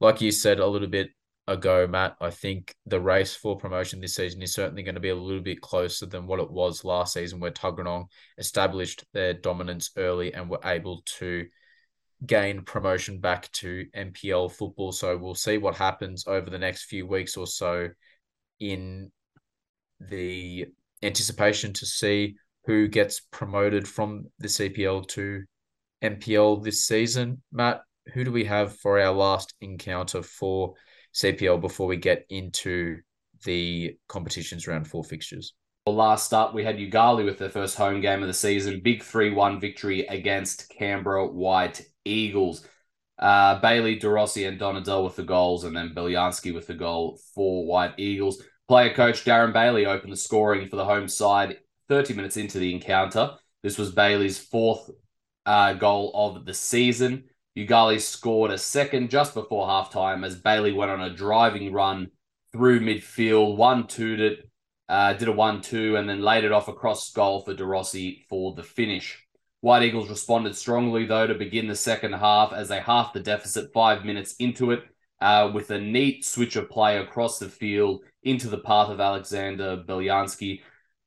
[0.00, 1.10] like you said a little bit
[1.48, 5.08] ago, Matt, I think the race for promotion this season is certainly going to be
[5.08, 8.06] a little bit closer than what it was last season, where Tuggeranong
[8.38, 11.46] established their dominance early and were able to
[12.24, 14.92] gain promotion back to NPL football.
[14.92, 17.88] So we'll see what happens over the next few weeks or so
[18.60, 19.10] in
[20.00, 20.66] the
[21.02, 25.42] anticipation to see who gets promoted from the CPL to
[26.02, 27.42] NPL this season.
[27.50, 27.82] Matt,
[28.14, 30.74] who do we have for our last encounter for
[31.14, 32.98] CPL before we get into
[33.44, 35.54] the competitions round four fixtures.
[35.86, 38.80] Well, last up, we had Yoogali with their first home game of the season.
[38.84, 42.66] Big 3 1 victory against Canberra White Eagles.
[43.18, 47.66] Uh, Bailey, DeRossi, and Donadell with the goals, and then Belyansky with the goal for
[47.66, 48.42] White Eagles.
[48.68, 51.58] Player coach Darren Bailey opened the scoring for the home side
[51.88, 53.32] 30 minutes into the encounter.
[53.62, 54.88] This was Bailey's fourth
[55.46, 57.24] uh, goal of the season.
[57.56, 62.08] Yoogali scored a second just before halftime as Bailey went on a driving run
[62.52, 64.50] through midfield, one 2 it,
[64.88, 68.54] uh, did a 1 2, and then laid it off across goal for DeRossi for
[68.54, 69.18] the finish.
[69.60, 73.72] White Eagles responded strongly, though, to begin the second half as they halved the deficit
[73.72, 74.82] five minutes into it
[75.20, 79.76] uh, with a neat switch of play across the field into the path of Alexander
[79.76, 80.62] Belyansky,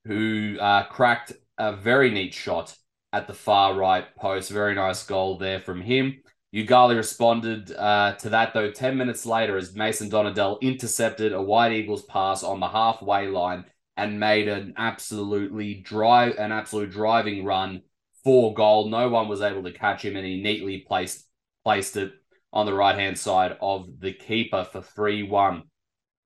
[0.06, 2.76] who uh, cracked a very neat shot
[3.12, 4.52] at the far right post.
[4.52, 6.22] Very nice goal there from him.
[6.56, 11.74] Yoogali responded uh, to that, though, 10 minutes later as Mason Donadell intercepted a White
[11.74, 13.66] Eagles pass on the halfway line
[13.97, 17.82] and made an absolutely drive, an absolute driving run
[18.24, 18.88] for goal.
[18.88, 21.26] No one was able to catch him, and he neatly placed
[21.66, 22.14] placed it
[22.53, 25.64] on the right hand side of the keeper for 3 1.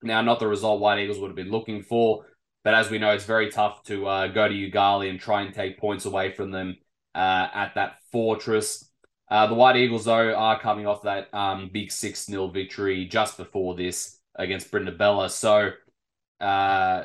[0.03, 2.25] Now, not the result White Eagles would have been looking for,
[2.63, 5.53] but as we know, it's very tough to uh, go to Yoogali and try and
[5.55, 6.77] take points away from them
[7.15, 8.88] uh, at that fortress.
[9.29, 13.37] Uh, the White Eagles, though, are coming off that um, big 6 0 victory just
[13.37, 15.29] before this against Brindabella.
[15.29, 15.71] So
[16.39, 17.03] uh,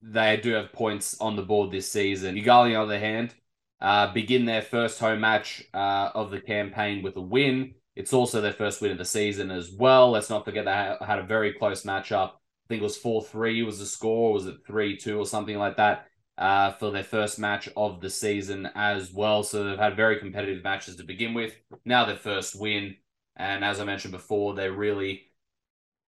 [0.00, 2.36] they do have points on the board this season.
[2.36, 3.34] Yoogali, on the other hand,
[3.80, 7.74] uh, begin their first home match uh, of the campaign with a win.
[7.96, 10.10] It's also their first win of the season as well.
[10.10, 12.30] Let's not forget they had a very close matchup.
[12.30, 15.58] I think it was 4 3 was the score, was it 3 2 or something
[15.58, 16.06] like that
[16.36, 19.42] uh, for their first match of the season as well.
[19.42, 21.54] So they've had very competitive matches to begin with.
[21.84, 22.96] Now their first win.
[23.36, 25.22] And as I mentioned before, they really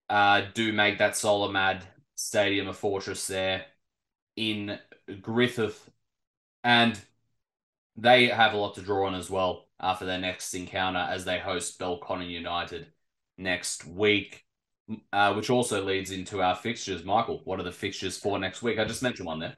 [0.09, 1.81] uh, do make that Solomad
[2.15, 3.65] Stadium a fortress there
[4.35, 4.77] in
[5.21, 5.89] Griffith.
[6.63, 6.99] And
[7.95, 11.39] they have a lot to draw on as well after their next encounter as they
[11.39, 12.87] host Belconnen United
[13.37, 14.45] next week,
[15.11, 17.03] uh, which also leads into our fixtures.
[17.03, 18.79] Michael, what are the fixtures for next week?
[18.79, 19.57] I just mentioned one there.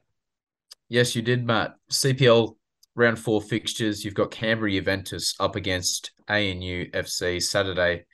[0.88, 1.74] Yes, you did, Matt.
[1.90, 2.56] CPL
[2.94, 4.04] round four fixtures.
[4.04, 8.04] You've got Canberra Juventus up against ANU FC Saturday,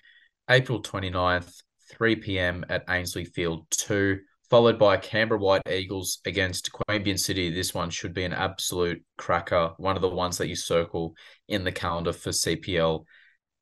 [0.49, 2.65] April 29th, 3 p.m.
[2.69, 4.19] at Ainslie Field 2,
[4.49, 7.51] followed by Canberra White Eagles against Queanbeyan City.
[7.51, 11.15] This one should be an absolute cracker, one of the ones that you circle
[11.49, 13.05] in the calendar for CPL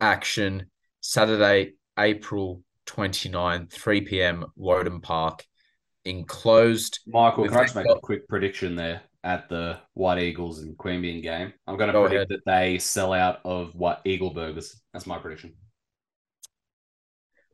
[0.00, 0.66] action.
[1.00, 5.44] Saturday, April 29, 3 p.m., Woden Park
[6.08, 7.00] enclosed.
[7.06, 11.22] Michael, can I just make a quick prediction there at the White Eagles and Queanbeyan
[11.22, 11.52] game?
[11.66, 12.40] I'm going to Go predict ahead.
[12.44, 14.80] that they sell out of what Eagle Burgers.
[14.92, 15.54] That's my prediction.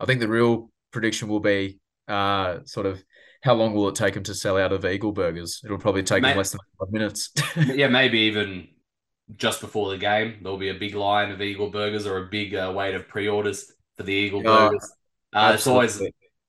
[0.01, 1.79] I think the real prediction will be
[2.09, 3.03] uh, sort of
[3.43, 5.61] how long will it take them to sell out of Eagle Burgers?
[5.65, 7.31] It'll probably take maybe, them less than five minutes.
[7.57, 8.69] yeah, maybe even
[9.37, 12.55] just before the game, there'll be a big line of Eagle Burgers or a big
[12.55, 14.93] uh, wait of pre-orders for the Eagle oh, Burgers.
[15.33, 16.01] Uh, it's always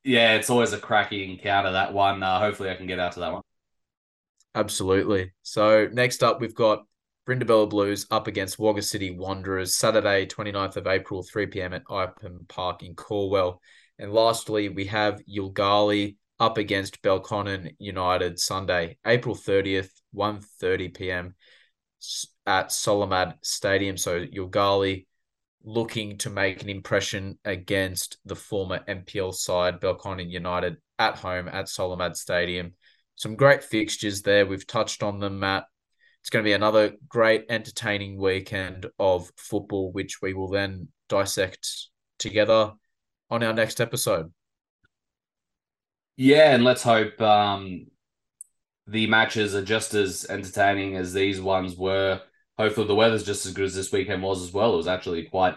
[0.06, 2.22] yeah, it's always a cracking encounter that one.
[2.22, 3.42] Uh, hopefully, I can get out to that one.
[4.54, 5.34] Absolutely.
[5.42, 6.86] So next up, we've got
[7.28, 11.74] Brindabella Blues up against Wagga City Wanderers Saturday, 29th of April, 3 p.m.
[11.74, 13.58] at Ipham Park in Calwell.
[13.98, 21.36] And lastly, we have Yoogali up against Belconnen United Sunday, April 30th, 1.30 p.m.
[22.46, 23.98] at Solomad Stadium.
[23.98, 25.08] So Yoogali
[25.66, 31.66] looking to make an impression against the former NPL side, Belconnen United, at home at
[31.66, 32.74] Solomad Stadium.
[33.16, 34.46] Some great fixtures there.
[34.46, 35.66] We've touched on them, Matt.
[36.22, 41.68] It's going to be another great, entertaining weekend of football, which we will then dissect
[42.20, 42.74] together
[43.30, 44.32] on our next episode.
[46.18, 47.88] Yeah, and let's hope um,
[48.88, 52.22] the matches are just as entertaining as these ones were
[52.58, 54.74] hopefully the weather's just as good as this weekend was as well.
[54.74, 55.56] It was actually quite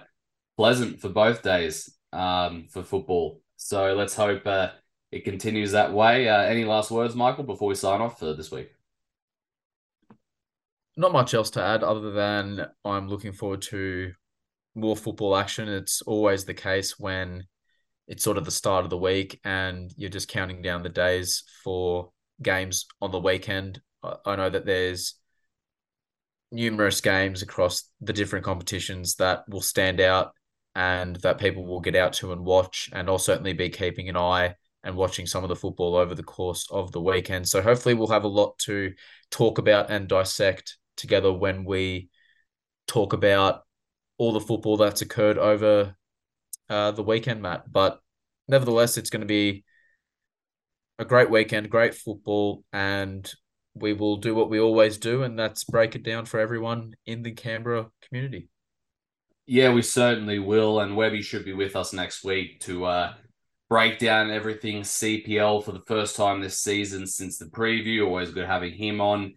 [0.57, 3.41] pleasant for both days um, for football.
[3.57, 4.71] So let's hope uh,
[5.11, 6.29] it continues that way.
[6.29, 8.71] Uh, any last words, Michael, before we sign off for this week?
[10.97, 14.13] Not much else to add other than I'm looking forward to
[14.75, 15.69] more football action.
[15.69, 17.45] It's always the case when
[18.09, 21.45] it's sort of the start of the week and you're just counting down the days
[21.63, 22.11] for
[22.43, 23.81] games on the weekend.
[24.25, 25.15] I know that there's
[26.51, 30.33] numerous games across the different competitions that will stand out
[30.75, 32.89] and that people will get out to and watch.
[32.93, 36.23] And I'll certainly be keeping an eye and watching some of the football over the
[36.23, 37.49] course of the weekend.
[37.49, 38.93] So hopefully we'll have a lot to
[39.31, 42.09] talk about and dissect together when we
[42.87, 43.63] talk about
[44.19, 45.95] all the football that's occurred over
[46.69, 47.71] uh, the weekend, Matt.
[47.71, 48.01] But
[48.47, 49.65] nevertheless, it's going to be
[50.99, 53.31] a great weekend, great football, and
[53.81, 57.23] we will do what we always do, and that's break it down for everyone in
[57.23, 58.49] the Canberra community.
[59.47, 60.81] Yeah, we certainly will.
[60.81, 63.15] And Webby should be with us next week to uh,
[63.71, 68.07] break down everything CPL for the first time this season since the preview.
[68.07, 69.35] Always good having him on.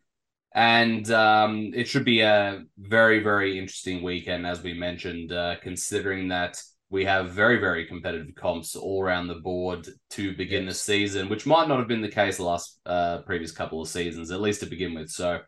[0.53, 6.27] And um, it should be a very, very interesting weekend, as we mentioned, uh, considering
[6.27, 6.61] that
[6.91, 10.73] we have very, very competitive comps all around the board to begin yes.
[10.73, 13.87] the season, which might not have been the case the last uh, previous couple of
[13.87, 15.09] seasons, at least to begin with.
[15.09, 15.39] So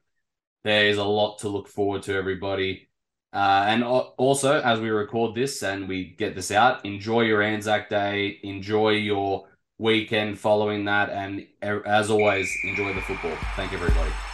[0.63, 2.89] there is a lot to look forward to, everybody.
[3.33, 7.89] Uh, and also, as we record this and we get this out, enjoy your Anzac
[7.89, 9.47] Day, enjoy your
[9.79, 13.35] weekend following that, and as always, enjoy the football.
[13.57, 14.32] Thank you, everybody.